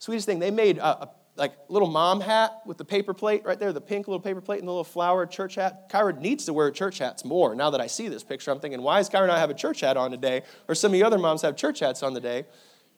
[0.00, 0.40] sweetest thing.
[0.40, 3.80] They made a, a like little mom hat with the paper plate right there, the
[3.80, 5.88] pink little paper plate and the little flower church hat.
[5.88, 7.54] Kyra needs to wear church hats more.
[7.54, 9.80] Now that I see this picture, I'm thinking, why does Kyra not have a church
[9.80, 10.42] hat on today?
[10.68, 12.46] Or some of the other moms have church hats on the day.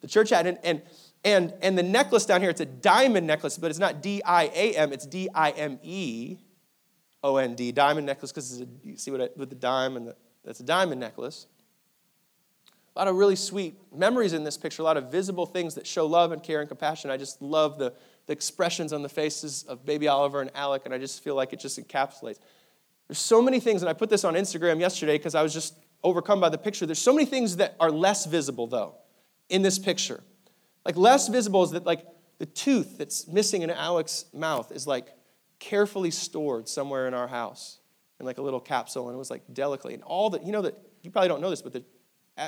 [0.00, 0.82] The church hat, and, and
[1.24, 4.50] and, and the necklace down here, it's a diamond necklace, but it's not D I
[4.54, 6.38] A M, it's D I M E
[7.22, 10.16] O N D, diamond necklace, because you see what I, with the dime and the,
[10.44, 11.46] that's a diamond necklace.
[12.94, 15.86] A lot of really sweet memories in this picture, a lot of visible things that
[15.86, 17.10] show love and care and compassion.
[17.10, 17.94] I just love the,
[18.26, 21.52] the expressions on the faces of baby Oliver and Alec, and I just feel like
[21.52, 22.38] it just encapsulates.
[23.08, 25.74] There's so many things, and I put this on Instagram yesterday because I was just
[26.02, 26.84] overcome by the picture.
[26.84, 28.96] There's so many things that are less visible, though,
[29.48, 30.22] in this picture.
[30.84, 32.06] Like less visible is that like
[32.38, 35.08] the tooth that's missing in Alec's mouth is like
[35.58, 37.78] carefully stored somewhere in our house
[38.18, 40.62] in like a little capsule and it was like delicately and all that you know
[40.62, 41.84] that you probably don't know this but the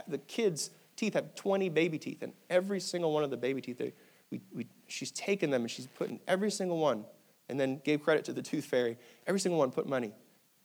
[0.09, 3.79] the kids teeth have 20 baby teeth and every single one of the baby teeth
[3.79, 3.93] they,
[4.31, 7.05] we, we, she's taken them and she's put in every single one
[7.49, 10.13] and then gave credit to the tooth fairy every single one put money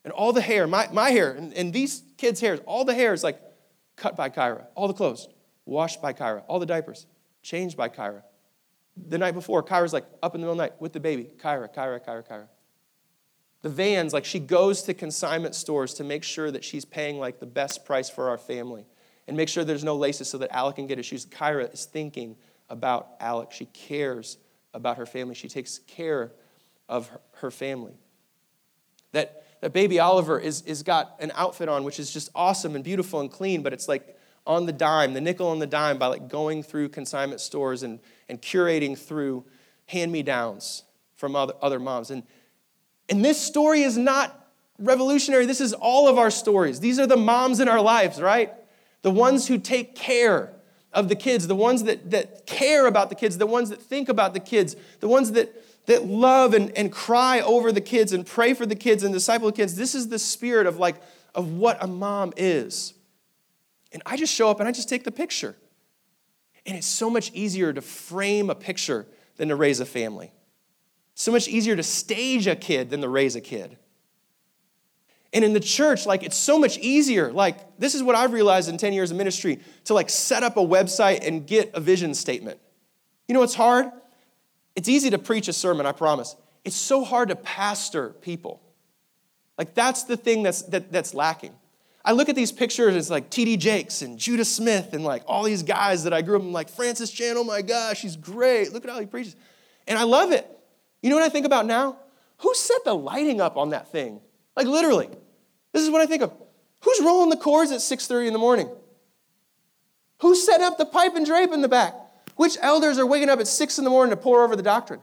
[0.04, 3.14] and all the hair my, my hair and, and these kids hairs all the hair
[3.14, 3.40] is like
[3.96, 5.28] cut by kyra all the clothes
[5.66, 7.06] washed by kyra all the diapers
[7.42, 8.24] changed by Kyra.
[8.98, 11.30] The night before, Kyra's like up in the middle of the night with the baby.
[11.38, 12.48] Kyra, Kyra, Kyra, Kyra.
[13.62, 17.40] The vans, like she goes to consignment stores to make sure that she's paying like
[17.40, 18.86] the best price for our family.
[19.30, 21.26] And make sure there's no laces so that Alec can get his shoes.
[21.26, 22.36] Kyra is thinking
[22.70, 23.52] about Alec.
[23.52, 24.38] She cares
[24.74, 25.36] about her family.
[25.36, 26.34] She takes care
[26.90, 27.94] of her, her family.
[29.12, 32.84] That, that baby Oliver is, is got an outfit on which is just awesome and
[32.84, 36.08] beautiful and clean, but it's like on the dime, the nickel on the dime by
[36.08, 39.46] like going through consignment stores and, and curating through
[39.86, 40.84] hand-me-downs
[41.16, 42.12] from other, other moms.
[42.12, 42.24] And,
[43.10, 44.48] and this story is not
[44.80, 45.46] revolutionary.
[45.46, 46.80] This is all of our stories.
[46.80, 48.54] These are the moms in our lives, right?
[49.02, 50.54] The ones who take care
[50.92, 54.10] of the kids, the ones that, that care about the kids, the ones that think
[54.10, 55.54] about the kids, the ones that,
[55.86, 59.48] that love and, and cry over the kids and pray for the kids and disciple
[59.48, 59.76] the kids.
[59.76, 61.02] This is the spirit of like
[61.36, 62.94] of what a mom is.
[63.92, 65.56] And I just show up and I just take the picture.
[66.66, 69.08] And it's so much easier to frame a picture
[69.38, 70.32] than to raise a family.
[71.16, 73.78] So much easier to stage a kid than to raise a kid.
[75.32, 77.32] And in the church, like it's so much easier.
[77.32, 80.58] Like this is what I've realized in 10 years of ministry to like set up
[80.58, 82.60] a website and get a vision statement.
[83.28, 83.92] You know what's hard?
[84.76, 86.36] It's easy to preach a sermon, I promise.
[86.64, 88.62] It's so hard to pastor people.
[89.58, 91.54] Like that's the thing that's that, that's lacking.
[92.04, 93.58] I look at these pictures, it's like T.D.
[93.58, 96.70] Jakes and Judah Smith and like all these guys that I grew up in, like
[96.70, 98.74] Francis Chan, oh my gosh, he's great.
[98.74, 99.36] Look at how he preaches.
[99.86, 100.48] And I love it.
[101.04, 101.98] You know what I think about now?
[102.40, 104.22] Who set the lighting up on that thing?
[104.60, 105.08] Like literally.
[105.72, 106.34] This is what I think of.
[106.82, 108.70] Who's rolling the cords at 6:30 in the morning?
[110.20, 111.94] Who set up the pipe and drape in the back?
[112.36, 115.00] Which elders are waking up at 6 in the morning to pour over the doctrine?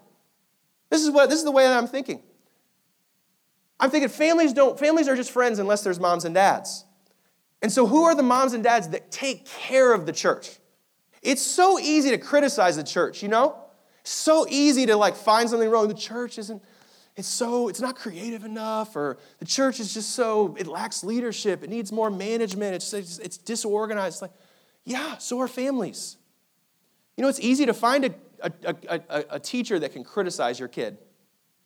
[0.91, 2.23] This is what this is the way that I'm thinking.
[3.81, 6.85] I'm thinking families don't families are just friends unless there's moms and dads.
[7.63, 10.59] And so who are the moms and dads that take care of the church?
[11.23, 13.57] It's so easy to criticize the church, you know?
[14.05, 15.89] So easy to like find something wrong.
[15.89, 16.63] The church isn't
[17.17, 21.63] it's so it's not creative enough or the church is just so it lacks leadership
[21.63, 24.33] it needs more management it's, it's, it's disorganized it's like
[24.85, 26.17] yeah so are families.
[27.17, 30.59] You know it's easy to find a, a, a, a, a teacher that can criticize
[30.59, 30.99] your kid.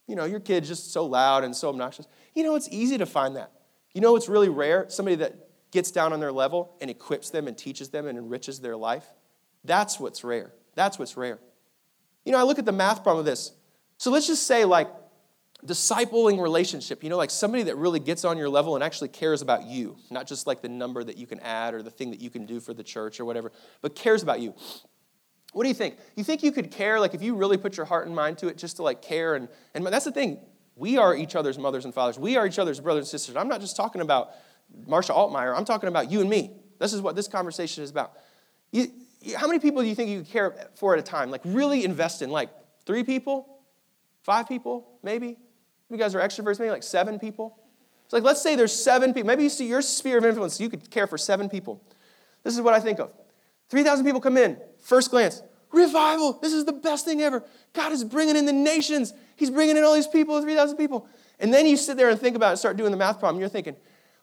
[0.06, 2.06] You know your kid's just so loud and so obnoxious.
[2.34, 3.52] You know it's easy to find that.
[3.92, 7.46] You know it's really rare somebody that gets down on their level and equips them
[7.46, 9.06] and teaches them and enriches their life.
[9.64, 10.52] That's what's rare.
[10.74, 11.38] That's what's rare.
[12.24, 13.52] You know i look at the math problem of this.
[13.98, 14.88] So let's just say like
[15.66, 19.42] discipling relationship, you know, like somebody that really gets on your level and actually cares
[19.42, 22.20] about you, not just like the number that you can add or the thing that
[22.20, 24.54] you can do for the church or whatever, but cares about you.
[25.52, 25.96] What do you think?
[26.16, 28.48] You think you could care, like if you really put your heart and mind to
[28.48, 29.34] it, just to like care?
[29.34, 30.38] And, and that's the thing.
[30.76, 32.18] We are each other's mothers and fathers.
[32.18, 33.36] We are each other's brothers and sisters.
[33.36, 34.30] I'm not just talking about
[34.86, 35.54] Marsha Altmeyer.
[35.54, 36.52] I'm talking about you and me.
[36.78, 38.12] This is what this conversation is about.
[38.70, 38.86] You,
[39.36, 41.30] how many people do you think you care for at a time?
[41.30, 42.30] Like really invest in?
[42.30, 42.48] Like
[42.86, 43.58] three people?
[44.22, 44.88] Five people?
[45.02, 45.36] Maybe?
[45.90, 47.58] You guys are extroverts, maybe like seven people.
[48.04, 49.26] It's like, let's say there's seven people.
[49.26, 51.82] Maybe you see your sphere of influence, you could care for seven people.
[52.42, 53.10] This is what I think of
[53.68, 56.32] 3,000 people come in, first glance, revival.
[56.40, 57.44] This is the best thing ever.
[57.72, 59.12] God is bringing in the nations.
[59.36, 61.06] He's bringing in all these people, 3,000 people.
[61.38, 63.40] And then you sit there and think about it, start doing the math problem.
[63.40, 63.76] You're thinking,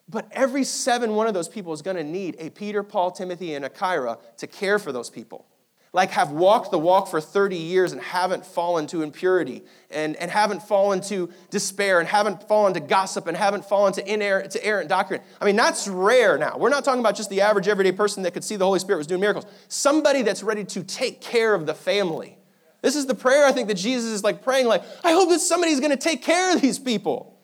[0.08, 3.54] but every seven one of those people is going to need a Peter, Paul, Timothy,
[3.54, 5.46] and a Kyra to care for those people
[5.92, 10.30] like have walked the walk for 30 years and haven't fallen to impurity and, and
[10.30, 14.64] haven't fallen to despair and haven't fallen to gossip and haven't fallen to, inerrant, to
[14.64, 15.20] errant doctrine.
[15.40, 16.58] I mean, that's rare now.
[16.58, 18.98] We're not talking about just the average everyday person that could see the Holy Spirit
[18.98, 19.46] was doing miracles.
[19.68, 22.36] Somebody that's ready to take care of the family.
[22.82, 25.40] This is the prayer I think that Jesus is like praying, like, I hope that
[25.40, 27.38] somebody's to take care of these people.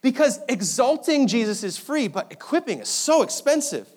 [0.00, 3.88] Because exalting Jesus is free, but equipping is so expensive.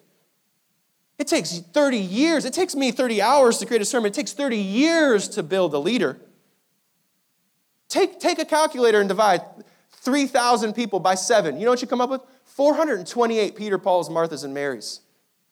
[1.22, 2.46] It takes 30 years.
[2.46, 4.10] It takes me 30 hours to create a sermon.
[4.10, 6.18] It takes 30 years to build a leader.
[7.90, 9.42] Take, take a calculator and divide
[9.92, 11.60] 3,000 people by seven.
[11.60, 12.22] You know what you come up with?
[12.46, 15.02] 428 Peter, Paul's, Marthas, and Marys.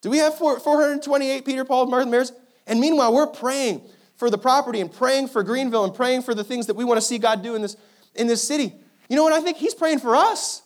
[0.01, 2.31] Do we have 428 Peter, Paul, Martha, and Marys?
[2.65, 3.83] And meanwhile, we're praying
[4.15, 6.97] for the property and praying for Greenville and praying for the things that we want
[6.97, 7.77] to see God do in this,
[8.15, 8.73] in this city.
[9.07, 9.57] You know what I think?
[9.57, 10.63] He's praying for us.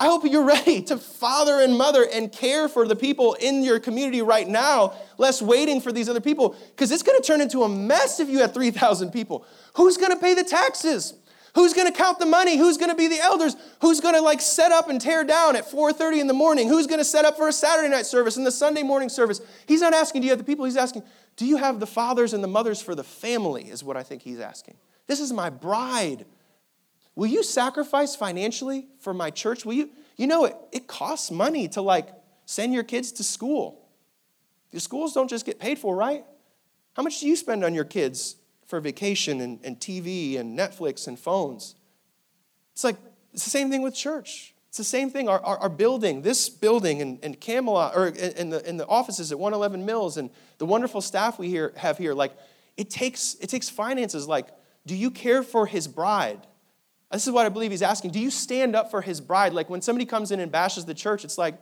[0.00, 3.78] I hope you're ready to father and mother and care for the people in your
[3.78, 7.62] community right now, less waiting for these other people, because it's going to turn into
[7.62, 9.44] a mess if you have 3,000 people.
[9.74, 11.14] Who's going to pay the taxes?
[11.54, 12.56] Who's going to count the money?
[12.56, 13.56] Who's going to be the elders?
[13.80, 16.68] Who's going to like set up and tear down at 4:30 in the morning?
[16.68, 19.40] Who's going to set up for a Saturday night service and the Sunday morning service?
[19.66, 21.02] He's not asking do you have the people, he's asking,
[21.36, 24.22] do you have the fathers and the mothers for the family is what I think
[24.22, 24.76] he's asking.
[25.06, 26.24] This is my bride.
[27.14, 29.64] Will you sacrifice financially for my church?
[29.64, 29.90] Will you?
[30.16, 32.08] You know, it, it costs money to like
[32.46, 33.88] send your kids to school.
[34.70, 36.24] Your schools don't just get paid for, right?
[36.94, 41.08] How much do you spend on your kids for vacation and, and TV and Netflix
[41.08, 41.74] and phones?
[42.72, 42.96] It's like
[43.32, 44.54] it's the same thing with church.
[44.68, 45.28] It's the same thing.
[45.28, 49.32] Our, our, our building, this building and, and Camelot, or in the, in the offices
[49.32, 52.32] at 111 Mills and the wonderful staff we here, have here, like,
[52.76, 54.28] it takes, it takes finances.
[54.28, 54.46] Like,
[54.86, 56.46] do you care for his bride?
[57.12, 58.12] This is what I believe he's asking.
[58.12, 59.52] Do you stand up for his bride?
[59.52, 61.58] Like, when somebody comes in and bashes the church, it's like,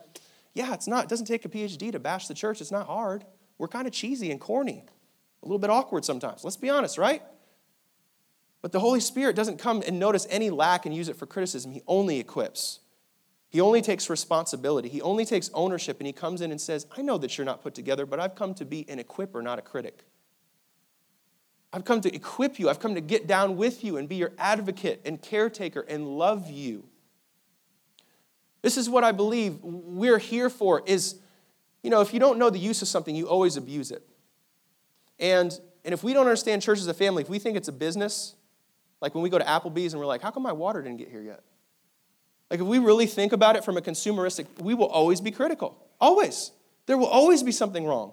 [0.55, 2.61] yeah, it's not, it doesn't take a PhD to bash the church.
[2.61, 3.25] It's not hard.
[3.57, 4.85] We're kind of cheesy and corny,
[5.43, 6.45] a little bit awkward sometimes.
[6.45, 7.23] Let's be honest, right?
[8.61, 11.73] But the Holy Spirit doesn't come and notice any lack and use it for criticism.
[11.73, 12.81] He only equips.
[13.49, 14.89] He only takes responsibility.
[14.89, 17.63] He only takes ownership and he comes in and says, I know that you're not
[17.63, 20.05] put together, but I've come to be an equiper, not a critic.
[21.73, 22.69] I've come to equip you.
[22.71, 26.51] I've come to get down with you and be your advocate and caretaker and love
[26.51, 26.85] you.
[28.63, 31.17] This is what I believe we're here for is,
[31.83, 34.03] you know, if you don't know the use of something, you always abuse it.
[35.19, 37.73] And, and if we don't understand church as a family, if we think it's a
[37.73, 38.35] business,
[39.01, 41.09] like when we go to Applebee's and we're like, how come my water didn't get
[41.09, 41.43] here yet?
[42.51, 45.87] Like if we really think about it from a consumeristic, we will always be critical.
[46.01, 46.53] Always.
[46.87, 48.13] There will always be something wrong.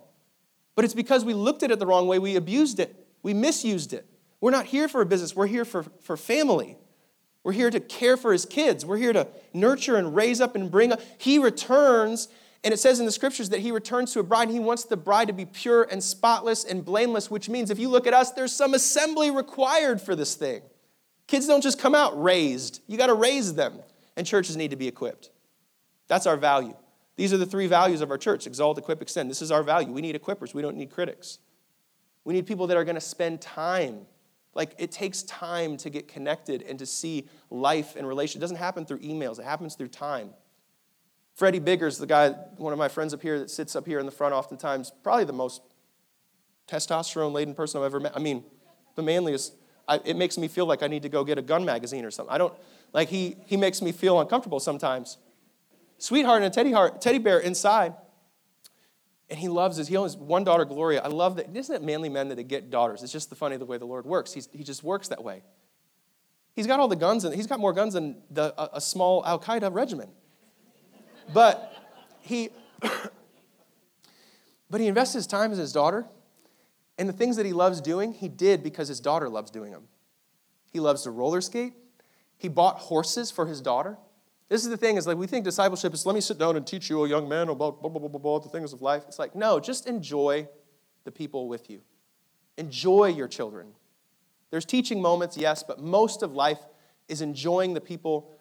[0.75, 3.91] But it's because we looked at it the wrong way, we abused it, we misused
[3.91, 4.05] it.
[4.39, 6.77] We're not here for a business, we're here for, for family.
[7.43, 8.85] We're here to care for his kids.
[8.85, 11.01] We're here to nurture and raise up and bring up.
[11.17, 12.27] He returns,
[12.63, 14.83] and it says in the scriptures that he returns to a bride, and he wants
[14.83, 18.13] the bride to be pure and spotless and blameless, which means if you look at
[18.13, 20.61] us, there's some assembly required for this thing.
[21.25, 23.79] Kids don't just come out raised, you got to raise them,
[24.15, 25.31] and churches need to be equipped.
[26.07, 26.75] That's our value.
[27.15, 29.31] These are the three values of our church exalt, equip, extend.
[29.31, 29.91] This is our value.
[29.91, 31.39] We need equippers, we don't need critics.
[32.25, 34.05] We need people that are going to spend time
[34.55, 38.39] like it takes time to get connected and to see life and relation.
[38.39, 40.31] It doesn't happen through emails, it happens through time.
[41.33, 44.05] Freddie Biggers, the guy, one of my friends up here that sits up here in
[44.05, 45.61] the front oftentimes, probably the most
[46.67, 48.13] testosterone laden person I've ever met.
[48.15, 48.45] I mean,
[48.95, 49.53] the manliest.
[49.87, 52.11] I, it makes me feel like I need to go get a gun magazine or
[52.11, 52.33] something.
[52.33, 52.53] I don't,
[52.93, 55.17] like, he, he makes me feel uncomfortable sometimes.
[55.97, 57.93] Sweetheart and a teddy, heart, teddy bear inside.
[59.29, 61.01] And he loves his, he owns one daughter, Gloria.
[61.01, 61.55] I love that.
[61.55, 63.01] Isn't it manly men that they get daughters?
[63.01, 64.33] It's just the funny the way the Lord works.
[64.33, 65.41] He's, he just works that way.
[66.55, 69.25] He's got all the guns, and he's got more guns than the, a, a small
[69.25, 70.11] Al Qaeda regiment.
[71.33, 71.73] But
[72.21, 72.49] he,
[74.69, 76.05] but he invests his time in his daughter,
[76.97, 79.87] and the things that he loves doing, he did because his daughter loves doing them.
[80.71, 81.73] He loves to roller skate.
[82.37, 83.97] He bought horses for his daughter.
[84.47, 86.65] This is the thing, is like we think discipleship is let me sit down and
[86.65, 89.03] teach you, a young man, about blah, blah, blah, blah, blah, the things of life.
[89.07, 90.47] It's like, no, just enjoy
[91.03, 91.81] the people with you.
[92.57, 93.73] Enjoy your children.
[94.51, 96.59] There's teaching moments, yes, but most of life
[97.07, 98.31] is enjoying the people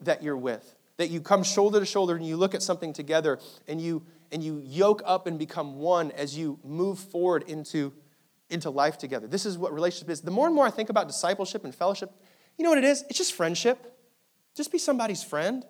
[0.00, 0.76] that you're with.
[0.98, 4.42] That you come shoulder to shoulder and you look at something together and you and
[4.42, 7.92] you yoke up and become one as you move forward into,
[8.50, 9.26] into life together.
[9.26, 10.20] This is what relationship is.
[10.20, 12.10] The more and more I think about discipleship and fellowship,
[12.56, 13.04] you know what it is?
[13.08, 13.95] It's just friendship.
[14.56, 15.64] Just be somebody's friend.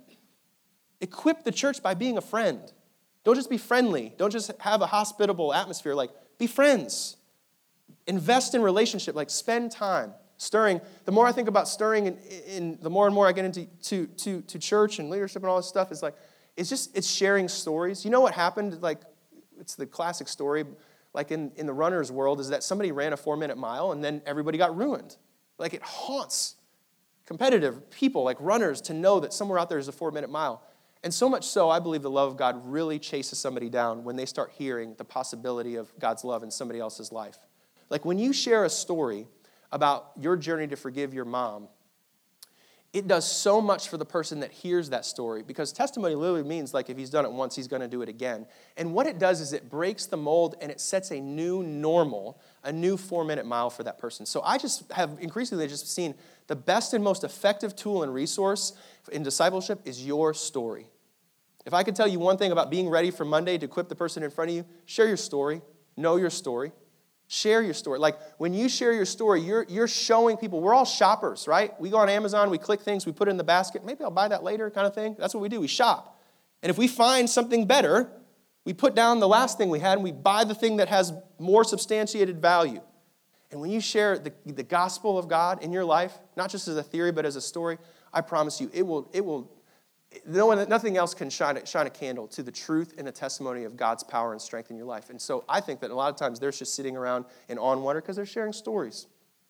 [1.01, 2.73] Equip the church by being a friend.
[3.25, 4.15] Don't just be friendly.
[4.17, 5.95] Don't just have a hospitable atmosphere.
[5.95, 7.17] Like, be friends.
[8.07, 9.17] Invest in relationship.
[9.17, 10.81] Like, spend time stirring.
[11.05, 13.67] The more I think about stirring, in, in the more and more I get into
[13.67, 16.15] to, to, to church and leadership and all this stuff, is like,
[16.57, 18.05] it's just, it's sharing stories.
[18.05, 18.81] You know what happened?
[18.81, 19.01] Like,
[19.59, 20.65] it's the classic story,
[21.13, 24.05] like in, in the runner's world, is that somebody ran a four minute mile and
[24.05, 25.17] then everybody got ruined.
[25.59, 26.56] Like, it haunts
[27.27, 30.63] competitive people like runners to know that somewhere out there is a four minute mile.
[31.03, 34.17] And so much so, I believe the love of God really chases somebody down when
[34.17, 37.39] they start hearing the possibility of God's love in somebody else's life.
[37.91, 39.27] Like when you share a story
[39.71, 41.69] about your journey to forgive your mom,
[42.93, 46.73] it does so much for the person that hears that story because testimony literally means
[46.73, 48.47] like if he's done it once, he's going to do it again.
[48.79, 52.41] And what it does is it breaks the mold and it sets a new normal,
[52.65, 54.25] a new four minute mile for that person.
[54.25, 56.15] So I just have increasingly just seen
[56.47, 58.73] the best and most effective tool and resource
[59.13, 60.87] in discipleship is your story.
[61.65, 63.97] If I could tell you one thing about being ready for Monday to equip the
[63.97, 65.63] person in front of you, share your story,
[65.97, 66.73] know your story.
[67.29, 67.99] Share your story.
[67.99, 71.79] Like when you share your story, you're, you're showing people, we're all shoppers, right?
[71.81, 73.85] We go on Amazon, we click things, we put it in the basket.
[73.85, 75.17] Maybe I'll buy that later, kind of thing.
[75.19, 75.61] That's what we do.
[75.61, 76.21] We shop.
[76.63, 78.09] And if we find something better,
[78.65, 81.13] we put down the last thing we had and we buy the thing that has
[81.39, 82.81] more substantiated value.
[83.51, 86.77] And when you share the, the gospel of God in your life, not just as
[86.77, 87.79] a theory, but as a story,
[88.13, 89.51] I promise you, it will, it will
[90.25, 93.65] no one, nothing else can shine, shine a candle to the truth and the testimony
[93.65, 95.11] of God's power and strength in your life.
[95.11, 97.83] And so I think that a lot of times they're just sitting around and on
[97.83, 99.07] wonder because they're sharing stories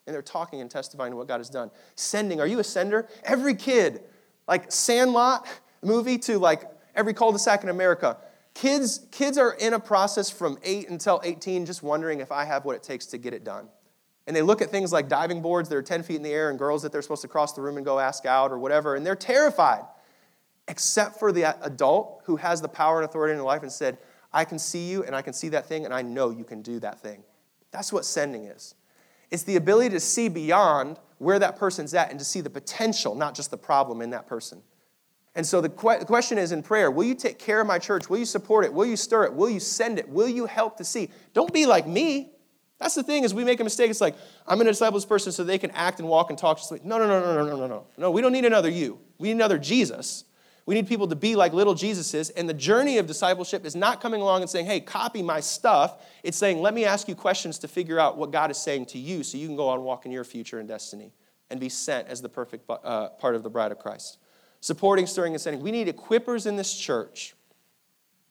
[0.06, 1.70] and they're talking and testifying to what God has done.
[1.94, 3.08] Sending, are you a sender?
[3.24, 4.02] Every kid,
[4.48, 5.46] like Sandlot
[5.82, 8.16] movie to like every cul-de-sac in America.
[8.54, 12.64] Kids, kids are in a process from 8 until 18 just wondering if I have
[12.64, 13.68] what it takes to get it done.
[14.26, 16.50] And they look at things like diving boards that are 10 feet in the air
[16.50, 18.96] and girls that they're supposed to cross the room and go ask out or whatever,
[18.96, 19.84] and they're terrified.
[20.68, 23.98] except for the adult who has the power and authority in their life and said,
[24.32, 26.60] I can see you and I can see that thing and I know you can
[26.60, 27.22] do that thing.
[27.70, 28.74] That's what sending is.
[29.30, 33.14] It's the ability to see beyond where that person's at and to see the potential,
[33.14, 34.62] not just the problem in that person.
[35.34, 38.08] And so the que- question is in prayer will you take care of my church?
[38.08, 38.72] Will you support it?
[38.72, 39.34] Will you stir it?
[39.34, 40.08] Will you send it?
[40.08, 41.10] Will you help to see?
[41.34, 42.32] Don't be like me.
[42.78, 43.90] That's the thing is we make a mistake.
[43.90, 44.16] It's like,
[44.46, 46.58] I'm going to disciple this person so they can act and walk and talk.
[46.58, 47.86] Just like, no, no, no, no, no, no, no, no.
[47.96, 48.98] No, we don't need another you.
[49.18, 50.24] We need another Jesus.
[50.66, 52.30] We need people to be like little Jesuses.
[52.36, 56.04] And the journey of discipleship is not coming along and saying, hey, copy my stuff.
[56.24, 58.98] It's saying, let me ask you questions to figure out what God is saying to
[58.98, 61.12] you so you can go on walk in your future and destiny
[61.50, 64.18] and be sent as the perfect uh, part of the bride of Christ.
[64.60, 65.62] Supporting, stirring, and sending.
[65.62, 67.35] We need equippers in this church.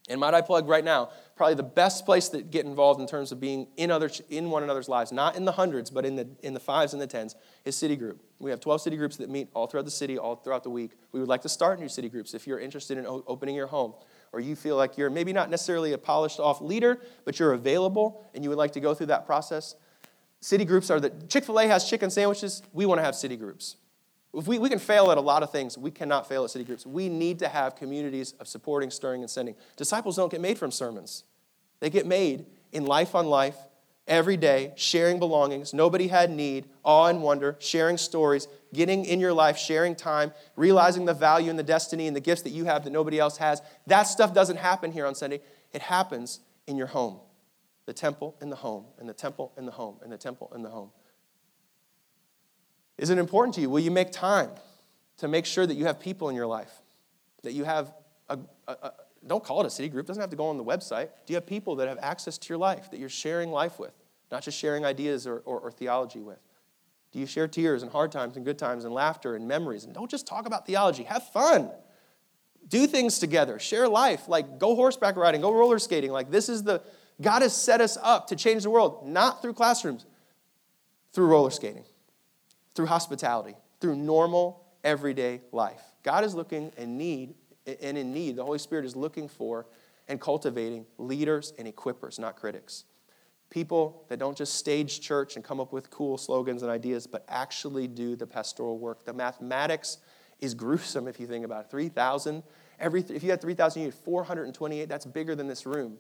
[0.07, 3.31] And might I plug right now, probably the best place to get involved in terms
[3.31, 6.27] of being in, other, in one another's lives, not in the hundreds, but in the,
[6.43, 7.35] in the fives and the tens,
[7.65, 8.21] is City Group.
[8.37, 10.91] We have 12 city groups that meet all throughout the city, all throughout the week.
[11.11, 13.93] We would like to start new city groups if you're interested in opening your home,
[14.31, 18.23] or you feel like you're maybe not necessarily a polished off leader, but you're available
[18.35, 19.75] and you would like to go through that process.
[20.39, 22.61] City groups are the Chick fil A has chicken sandwiches.
[22.73, 23.77] We want to have city groups.
[24.35, 26.65] If we, we can fail at a lot of things, we cannot fail at city
[26.65, 26.85] groups.
[26.85, 29.55] We need to have communities of supporting, stirring, and sending.
[29.77, 31.23] Disciples don't get made from sermons,
[31.79, 33.55] they get made in life on life,
[34.07, 35.73] every day, sharing belongings.
[35.73, 41.05] Nobody had need, awe and wonder, sharing stories, getting in your life, sharing time, realizing
[41.05, 43.61] the value and the destiny and the gifts that you have that nobody else has.
[43.87, 45.41] That stuff doesn't happen here on Sunday.
[45.73, 47.19] It happens in your home.
[47.85, 50.65] The temple and the home, and the temple and the home, and the temple and
[50.65, 50.89] the home.
[52.97, 53.69] Is it important to you?
[53.69, 54.51] Will you make time
[55.17, 56.71] to make sure that you have people in your life?
[57.43, 57.93] That you have
[58.29, 58.91] a, a, a
[59.27, 61.09] don't call it a city group, it doesn't have to go on the website.
[61.25, 63.93] Do you have people that have access to your life, that you're sharing life with,
[64.31, 66.39] not just sharing ideas or, or, or theology with?
[67.11, 69.85] Do you share tears and hard times and good times and laughter and memories?
[69.85, 71.71] And don't just talk about theology, have fun.
[72.67, 76.11] Do things together, share life, like go horseback riding, go roller skating.
[76.11, 76.81] Like this is the,
[77.21, 80.05] God has set us up to change the world, not through classrooms,
[81.13, 81.85] through roller skating
[82.75, 85.81] through hospitality, through normal, everyday life.
[86.03, 87.33] God is looking in need,
[87.81, 89.65] and in need, the Holy Spirit is looking for
[90.07, 92.83] and cultivating leaders and equippers, not critics.
[93.49, 97.25] People that don't just stage church and come up with cool slogans and ideas, but
[97.27, 99.05] actually do the pastoral work.
[99.05, 99.97] The mathematics
[100.39, 101.71] is gruesome if you think about it.
[101.71, 102.43] 3,000,
[102.79, 105.97] every, if you had 3,000, you had 428, that's bigger than this room.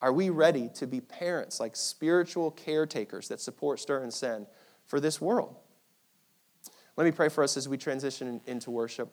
[0.00, 4.46] Are we ready to be parents, like spiritual caretakers that support, stir, and send
[4.86, 5.56] for this world?
[6.98, 9.08] Let me pray for us as we transition into worship.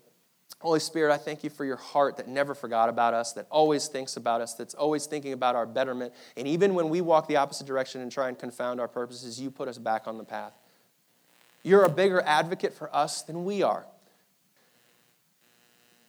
[0.59, 3.87] Holy Spirit, I thank you for your heart that never forgot about us, that always
[3.87, 6.11] thinks about us, that's always thinking about our betterment.
[6.35, 9.51] And even when we walk the opposite direction and try and confound our purposes, you
[9.51, 10.53] put us back on the path.
[11.61, 13.85] You're a bigger advocate for us than we are.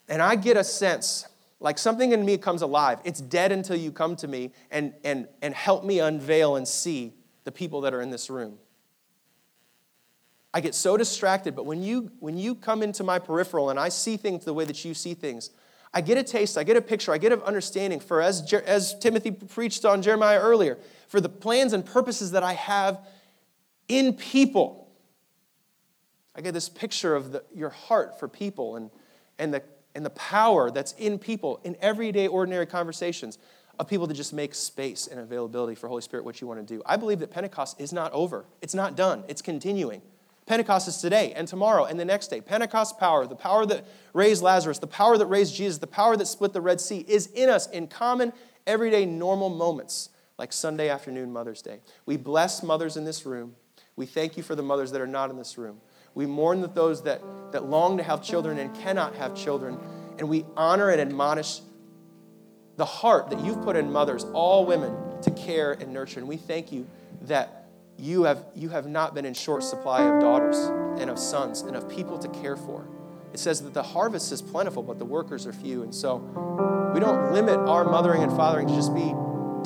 [0.09, 1.29] And I get a sense,
[1.61, 3.01] like something in me comes alive.
[3.05, 7.13] It's dead until you come to me and, and, and help me unveil and see
[7.45, 8.57] the people that are in this room.
[10.57, 13.91] I get so distracted, but when you, when you come into my peripheral and I
[13.91, 15.51] see things the way that you see things,
[15.93, 18.99] I get a taste, I get a picture, I get an understanding for, as, as
[18.99, 20.79] Timothy preached on Jeremiah earlier,
[21.09, 23.07] for the plans and purposes that I have
[23.89, 24.89] in people.
[26.35, 28.91] I get this picture of the, your heart for people and,
[29.39, 29.63] and, the,
[29.95, 33.37] and the power that's in people in everyday, ordinary conversations
[33.79, 36.75] of people to just make space and availability for Holy Spirit, what you want to
[36.75, 36.83] do.
[36.87, 40.01] I believe that Pentecost is not over, it's not done, it's continuing.
[40.47, 42.41] Pentecost is today and tomorrow and the next day.
[42.41, 46.27] Pentecost power, the power that raised Lazarus, the power that raised Jesus, the power that
[46.27, 48.33] split the Red Sea is in us in common,
[48.67, 51.81] everyday, normal moments like Sunday afternoon, Mother's Day.
[52.05, 53.57] We bless mothers in this room.
[53.97, 55.81] We thank you for the mothers that are not in this room.
[56.15, 57.23] We mourn that those that,
[57.53, 59.79] that long to have children and cannot have children.
[60.19, 61.61] And we honor and admonish
[62.77, 66.21] the heart that you've put in mothers, all women, to care and nurture.
[66.21, 66.87] And we thank you
[67.23, 67.66] that
[67.99, 70.57] you have, you have not been in short supply of daughters
[71.01, 72.87] and of sons and of people to care for.
[73.33, 75.83] It says that the harvest is plentiful, but the workers are few.
[75.83, 76.17] And so
[76.95, 79.13] we don't limit our mothering and fathering to just be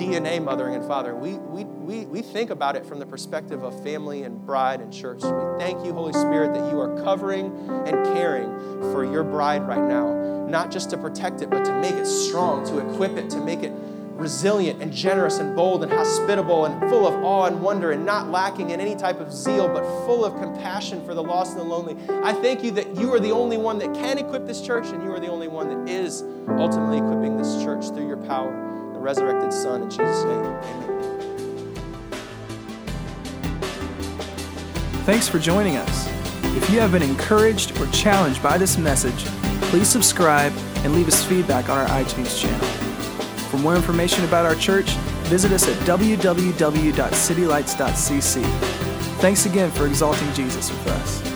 [0.01, 1.20] DNA mothering and fathering.
[1.20, 4.93] We, we, we, we think about it from the perspective of family and bride and
[4.93, 5.22] church.
[5.22, 8.51] We thank you, Holy Spirit, that you are covering and caring
[8.93, 12.66] for your bride right now, not just to protect it, but to make it strong,
[12.66, 13.72] to equip it, to make it
[14.21, 18.29] resilient and generous and bold and hospitable and full of awe and wonder and not
[18.31, 21.64] lacking in any type of zeal, but full of compassion for the lost and the
[21.64, 21.97] lonely.
[22.23, 25.03] I thank you that you are the only one that can equip this church and
[25.03, 28.53] you are the only one that is ultimately equipping this church through your power,
[28.93, 29.83] the resurrected Son.
[29.83, 31.01] In Jesus' name, amen.
[35.07, 36.09] Thanks for joining us.
[36.57, 39.25] If you have been encouraged or challenged by this message,
[39.71, 40.53] please subscribe
[40.85, 42.70] and leave us feedback on our iTunes channel.
[43.51, 44.90] For more information about our church,
[45.24, 48.44] visit us at www.citylights.cc.
[49.20, 51.30] Thanks again for exalting Jesus with us.